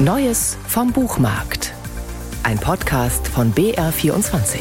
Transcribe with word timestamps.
Neues 0.00 0.56
vom 0.68 0.92
Buchmarkt. 0.92 1.74
Ein 2.44 2.60
Podcast 2.60 3.26
von 3.26 3.52
BR24. 3.52 4.60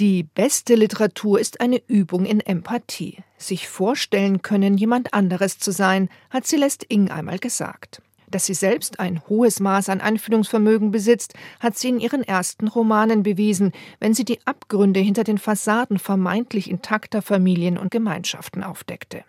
Die 0.00 0.22
beste 0.22 0.74
Literatur 0.74 1.38
ist 1.38 1.60
eine 1.60 1.82
Übung 1.88 2.24
in 2.24 2.40
Empathie. 2.40 3.18
Sich 3.36 3.68
vorstellen 3.68 4.40
können, 4.40 4.78
jemand 4.78 5.12
anderes 5.12 5.58
zu 5.58 5.70
sein, 5.70 6.08
hat 6.30 6.46
Celeste 6.46 6.86
Ing 6.88 7.10
einmal 7.10 7.38
gesagt. 7.38 8.00
Dass 8.32 8.46
sie 8.46 8.54
selbst 8.54 8.98
ein 8.98 9.20
hohes 9.28 9.60
Maß 9.60 9.90
an 9.90 10.00
Einfühlungsvermögen 10.00 10.90
besitzt, 10.90 11.34
hat 11.60 11.76
sie 11.76 11.90
in 11.90 12.00
ihren 12.00 12.24
ersten 12.24 12.66
Romanen 12.66 13.22
bewiesen, 13.22 13.72
wenn 14.00 14.14
sie 14.14 14.24
die 14.24 14.44
Abgründe 14.46 15.00
hinter 15.00 15.22
den 15.22 15.36
Fassaden 15.36 15.98
vermeintlich 15.98 16.70
intakter 16.70 17.20
Familien 17.20 17.76
und 17.76 17.90
Gemeinschaften 17.90 18.62
aufdeckte. 18.64 19.24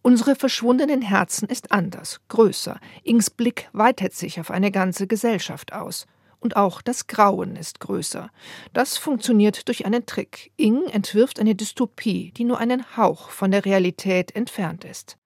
Unsere 0.00 0.36
verschwundenen 0.36 1.02
Herzen 1.02 1.48
ist 1.48 1.72
anders, 1.72 2.20
größer. 2.28 2.78
Ings 3.02 3.30
Blick 3.30 3.68
weitet 3.72 4.14
sich 4.14 4.38
auf 4.38 4.52
eine 4.52 4.70
ganze 4.70 5.08
Gesellschaft 5.08 5.72
aus. 5.72 6.06
Und 6.38 6.54
auch 6.54 6.82
das 6.82 7.08
Grauen 7.08 7.56
ist 7.56 7.80
größer. 7.80 8.30
Das 8.72 8.96
funktioniert 8.96 9.66
durch 9.66 9.86
einen 9.86 10.06
Trick. 10.06 10.52
Ing 10.56 10.84
entwirft 10.84 11.40
eine 11.40 11.56
Dystopie, 11.56 12.30
die 12.36 12.44
nur 12.44 12.58
einen 12.58 12.96
Hauch 12.96 13.30
von 13.30 13.50
der 13.50 13.64
Realität 13.64 14.36
entfernt 14.36 14.84
ist. 14.84 15.16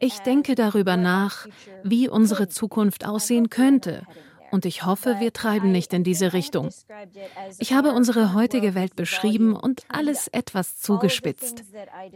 Ich 0.00 0.18
denke 0.20 0.54
darüber 0.54 0.96
nach, 0.96 1.46
wie 1.82 2.08
unsere 2.08 2.48
Zukunft 2.48 3.06
aussehen 3.06 3.50
könnte. 3.50 4.02
Und 4.50 4.64
ich 4.64 4.84
hoffe, 4.84 5.16
wir 5.18 5.32
treiben 5.32 5.72
nicht 5.72 5.92
in 5.92 6.04
diese 6.04 6.32
Richtung. 6.32 6.70
Ich 7.58 7.72
habe 7.72 7.92
unsere 7.92 8.32
heutige 8.34 8.74
Welt 8.74 8.96
beschrieben 8.96 9.56
und 9.56 9.82
alles 9.88 10.28
etwas 10.28 10.78
zugespitzt. 10.78 11.64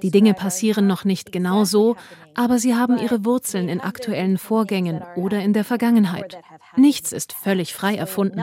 Die 0.02 0.10
Dinge 0.10 0.34
passieren 0.34 0.86
noch 0.86 1.04
nicht 1.04 1.32
genau 1.32 1.64
so, 1.64 1.96
aber 2.34 2.58
sie 2.58 2.74
haben 2.74 2.98
ihre 2.98 3.24
Wurzeln 3.24 3.68
in 3.68 3.80
aktuellen 3.80 4.38
Vorgängen 4.38 5.02
oder 5.16 5.42
in 5.42 5.52
der 5.52 5.64
Vergangenheit. 5.64 6.38
Nichts 6.76 7.12
ist 7.12 7.32
völlig 7.32 7.74
frei 7.74 7.96
erfunden. 7.96 8.40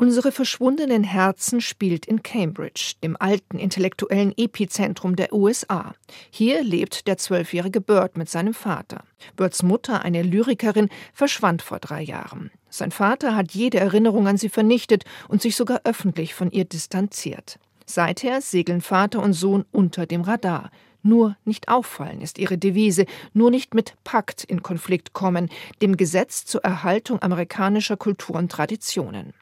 Unsere 0.00 0.32
verschwundenen 0.32 1.04
Herzen 1.04 1.60
spielt 1.60 2.06
in 2.06 2.22
Cambridge, 2.22 2.94
dem 3.04 3.18
alten 3.20 3.58
intellektuellen 3.58 4.32
Epizentrum 4.34 5.14
der 5.14 5.30
USA. 5.34 5.94
Hier 6.30 6.64
lebt 6.64 7.06
der 7.06 7.18
zwölfjährige 7.18 7.82
Bird 7.82 8.16
mit 8.16 8.30
seinem 8.30 8.54
Vater. 8.54 9.04
Birds 9.36 9.62
Mutter, 9.62 10.00
eine 10.00 10.22
Lyrikerin, 10.22 10.88
verschwand 11.12 11.60
vor 11.60 11.80
drei 11.80 12.00
Jahren. 12.00 12.50
Sein 12.70 12.92
Vater 12.92 13.36
hat 13.36 13.52
jede 13.52 13.78
Erinnerung 13.78 14.26
an 14.26 14.38
sie 14.38 14.48
vernichtet 14.48 15.04
und 15.28 15.42
sich 15.42 15.54
sogar 15.54 15.82
öffentlich 15.84 16.32
von 16.32 16.50
ihr 16.50 16.64
distanziert. 16.64 17.58
Seither 17.84 18.40
segeln 18.40 18.80
Vater 18.80 19.22
und 19.22 19.34
Sohn 19.34 19.66
unter 19.70 20.06
dem 20.06 20.22
Radar. 20.22 20.70
Nur 21.02 21.36
nicht 21.44 21.68
auffallen 21.68 22.22
ist 22.22 22.38
ihre 22.38 22.56
Devise, 22.56 23.04
nur 23.34 23.50
nicht 23.50 23.74
mit 23.74 23.96
Pakt 24.02 24.44
in 24.44 24.62
Konflikt 24.62 25.12
kommen, 25.12 25.50
dem 25.82 25.98
Gesetz 25.98 26.46
zur 26.46 26.64
Erhaltung 26.64 27.20
amerikanischer 27.20 27.98
Kultur 27.98 28.36
und 28.36 28.50
Traditionen. 28.50 29.34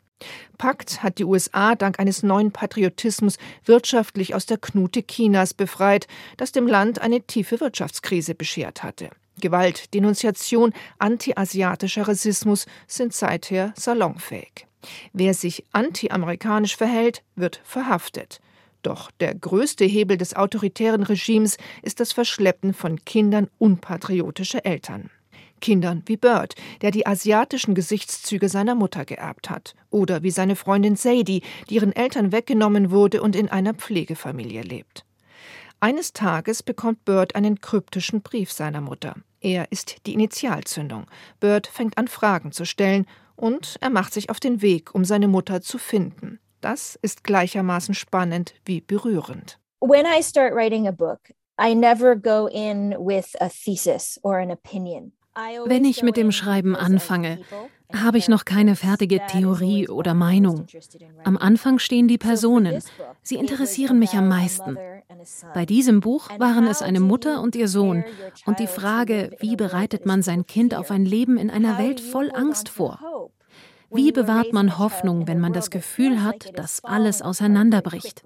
Pakt 0.56 1.02
hat 1.02 1.19
die 1.19 1.24
USA 1.24 1.74
dank 1.74 2.00
eines 2.00 2.22
neuen 2.22 2.50
Patriotismus 2.52 3.38
wirtschaftlich 3.64 4.34
aus 4.34 4.47
der 4.47 4.58
Knute 4.58 5.02
Chinas 5.02 5.55
befreit, 5.55 6.06
das 6.36 6.52
dem 6.52 6.66
Land 6.66 7.00
eine 7.00 7.20
tiefe 7.22 7.61
Wirtschaftskrise 7.61 8.34
beschert 8.34 8.83
hatte. 8.83 9.11
Gewalt, 9.41 9.94
Denunziation, 9.94 10.72
antiasiatischer 10.98 12.08
Rassismus 12.08 12.66
sind 12.89 13.14
seither 13.14 13.72
salonfähig. 13.77 14.66
Wer 15.12 15.34
sich 15.34 15.64
antiamerikanisch 15.72 16.77
verhält, 16.77 17.22
wird 17.36 17.61
verhaftet. 17.64 18.41
Doch 18.83 19.11
der 19.20 19.34
größte 19.34 19.84
Hebel 19.84 20.16
des 20.16 20.34
autoritären 20.34 21.02
Regimes 21.02 21.56
ist 21.83 22.00
das 22.00 22.12
Verschleppen 22.12 22.74
von 22.74 23.05
Kindern 23.05 23.48
unpatriotischer 23.58 24.64
Eltern. 24.64 25.11
Kindern 25.61 26.03
wie 26.06 26.17
Bird, 26.17 26.55
der 26.81 26.91
die 26.91 27.06
asiatischen 27.06 27.75
Gesichtszüge 27.75 28.48
seiner 28.48 28.75
Mutter 28.75 29.05
geerbt 29.05 29.51
hat, 29.51 29.74
oder 29.91 30.23
wie 30.23 30.30
seine 30.30 30.57
Freundin 30.57 30.96
Sadie, 30.96 31.42
die 31.69 31.74
ihren 31.74 31.95
Eltern 31.95 32.33
weggenommen 32.33 32.91
wurde 32.91 33.23
und 33.23 33.36
in 33.36 33.48
einer 33.48 33.74
Pflegefamilie 33.74 34.63
lebt. 34.63 35.05
Eines 35.80 36.13
Tages 36.13 36.63
bekommt 36.63 37.05
Bird 37.05 37.36
einen 37.36 37.61
kryptischen 37.61 38.23
Brief 38.23 38.51
seiner 38.51 38.80
Mutter. 38.80 39.14
Er 39.41 39.70
ist 39.70 40.07
die 40.07 40.14
Initialzündung. 40.14 41.07
Bird 41.39 41.69
fängt 41.69 41.96
an, 41.96 42.08
Fragen 42.08 42.51
zu 42.51 42.64
stellen 42.64 43.07
und 43.36 43.77
er 43.80 43.90
macht 43.90 44.13
sich 44.13 44.30
auf 44.30 44.40
den 44.40 44.63
Weg, 44.63 44.95
um 44.95 45.05
seine 45.05 45.29
Mutter 45.29 45.61
zu 45.61 45.79
finden. 45.79 46.40
Das 46.61 46.98
ist 47.02 47.23
gleichermaßen 47.23 47.95
spannend 47.95 48.55
wie 48.64 48.80
berührend. 48.80 49.61
When 49.80 50.05
I 50.07 50.23
start 50.23 50.55
writing 50.55 50.89
a 50.89 50.92
book, 50.92 51.30
I 51.61 51.75
never 51.75 52.17
go 52.17 52.48
in 52.48 52.96
with 52.98 53.36
a 53.40 53.48
thesis 53.48 54.19
or 54.25 54.39
an 54.39 54.51
opinion. 54.51 55.13
Wenn 55.67 55.85
ich 55.85 56.03
mit 56.03 56.17
dem 56.17 56.33
Schreiben 56.33 56.77
anfange, 56.77 57.39
habe 57.95 58.19
ich 58.19 58.29
noch 58.29 58.45
keine 58.45 58.77
fertige 58.77 59.21
Theorie 59.27 59.89
oder 59.89 60.15
Meinung. 60.15 60.67
Am 61.25 61.37
Anfang 61.37 61.79
stehen 61.79 62.09
die 62.09 62.19
Personen. 62.19 62.83
Sie 63.23 63.37
interessieren 63.37 63.99
mich 63.99 64.15
am 64.15 64.29
meisten. 64.29 64.77
Bei 65.55 65.65
diesem 65.65 66.01
Buch 66.01 66.29
waren 66.39 66.67
es 66.67 66.83
eine 66.83 67.01
Mutter 67.01 67.41
und 67.41 67.57
ihr 67.57 67.69
Sohn 67.69 68.05
und 68.45 68.59
die 68.59 68.67
Frage, 68.67 69.31
wie 69.41 69.57
bereitet 69.57 70.07
man 70.07 70.23
sein 70.23 70.47
Kind 70.47 70.75
auf 70.75 70.91
ein 70.91 71.05
Leben 71.05 71.39
in 71.39 71.51
einer 71.51 71.79
Welt 71.79 72.01
voll 72.01 72.31
Angst 72.35 72.69
vor? 72.69 73.31
Wie 73.91 74.13
bewahrt 74.13 74.53
man 74.53 74.79
Hoffnung, 74.79 75.27
wenn 75.27 75.41
man 75.41 75.55
das 75.55 75.70
Gefühl 75.70 76.23
hat, 76.23 76.59
dass 76.59 76.85
alles 76.85 77.23
auseinanderbricht? 77.23 78.23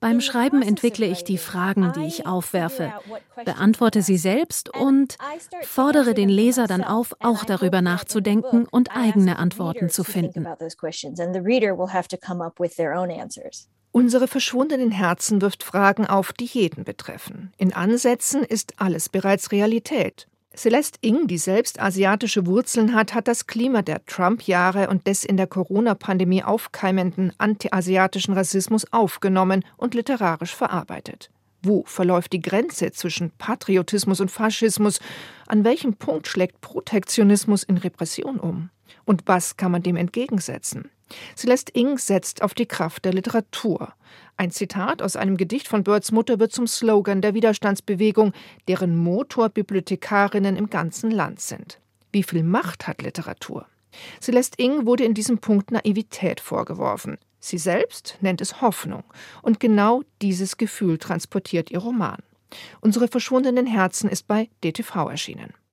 Beim 0.00 0.20
Schreiben 0.20 0.62
entwickle 0.62 1.06
ich 1.06 1.24
die 1.24 1.38
Fragen, 1.38 1.92
die 1.92 2.06
ich 2.06 2.26
aufwerfe, 2.26 2.92
beantworte 3.44 4.02
sie 4.02 4.16
selbst 4.16 4.74
und 4.74 5.16
fordere 5.62 6.14
den 6.14 6.28
Leser 6.28 6.66
dann 6.66 6.84
auf, 6.84 7.14
auch 7.20 7.44
darüber 7.44 7.82
nachzudenken 7.82 8.66
und 8.70 8.96
eigene 8.96 9.38
Antworten 9.38 9.88
zu 9.90 10.04
finden. 10.04 10.46
Unsere 13.90 14.28
verschwundenen 14.28 14.90
Herzen 14.90 15.40
wirft 15.40 15.64
Fragen 15.64 16.06
auf, 16.06 16.32
die 16.32 16.44
jeden 16.44 16.84
betreffen. 16.84 17.52
In 17.56 17.72
Ansätzen 17.72 18.44
ist 18.44 18.74
alles 18.80 19.08
bereits 19.08 19.50
Realität. 19.50 20.28
Celeste 20.58 20.98
Ing, 21.02 21.28
die 21.28 21.38
selbst 21.38 21.80
asiatische 21.80 22.44
Wurzeln 22.44 22.92
hat, 22.92 23.14
hat 23.14 23.28
das 23.28 23.46
Klima 23.46 23.82
der 23.82 24.04
Trump-Jahre 24.06 24.88
und 24.88 25.06
des 25.06 25.24
in 25.24 25.36
der 25.36 25.46
Corona-Pandemie 25.46 26.42
aufkeimenden 26.42 27.32
antiasiatischen 27.38 28.34
Rassismus 28.34 28.92
aufgenommen 28.92 29.64
und 29.76 29.94
literarisch 29.94 30.56
verarbeitet. 30.56 31.30
Wo 31.62 31.84
verläuft 31.86 32.32
die 32.32 32.42
Grenze 32.42 32.90
zwischen 32.90 33.30
Patriotismus 33.38 34.20
und 34.20 34.32
Faschismus? 34.32 34.98
An 35.46 35.62
welchem 35.62 35.94
Punkt 35.94 36.26
schlägt 36.26 36.60
Protektionismus 36.60 37.62
in 37.62 37.78
Repression 37.78 38.40
um? 38.40 38.70
Und 39.04 39.22
was 39.26 39.56
kann 39.56 39.70
man 39.70 39.84
dem 39.84 39.94
entgegensetzen? 39.94 40.90
Celeste 41.36 41.72
Ing 41.74 41.98
setzt 41.98 42.42
auf 42.42 42.54
die 42.54 42.66
Kraft 42.66 43.04
der 43.04 43.12
Literatur. 43.12 43.94
Ein 44.36 44.50
Zitat 44.50 45.02
aus 45.02 45.16
einem 45.16 45.36
Gedicht 45.36 45.68
von 45.68 45.84
Birds 45.84 46.12
Mutter 46.12 46.38
wird 46.38 46.52
zum 46.52 46.66
Slogan 46.66 47.22
der 47.22 47.34
Widerstandsbewegung, 47.34 48.32
deren 48.68 48.96
Motor 48.96 49.48
Bibliothekarinnen 49.48 50.56
im 50.56 50.70
ganzen 50.70 51.10
Land 51.10 51.40
sind. 51.40 51.80
Wie 52.12 52.22
viel 52.22 52.42
Macht 52.42 52.86
hat 52.86 53.02
Literatur? 53.02 53.66
Celeste 54.20 54.62
Ing 54.62 54.86
wurde 54.86 55.04
in 55.04 55.14
diesem 55.14 55.38
Punkt 55.38 55.70
Naivität 55.70 56.40
vorgeworfen. 56.40 57.18
Sie 57.40 57.58
selbst 57.58 58.16
nennt 58.20 58.40
es 58.40 58.60
Hoffnung. 58.60 59.04
Und 59.42 59.60
genau 59.60 60.02
dieses 60.22 60.56
Gefühl 60.56 60.98
transportiert 60.98 61.70
ihr 61.70 61.78
Roman. 61.78 62.18
Unsere 62.80 63.08
verschwundenen 63.08 63.66
Herzen 63.66 64.08
ist 64.08 64.26
bei 64.26 64.48
DTV 64.64 65.08
erschienen. 65.08 65.52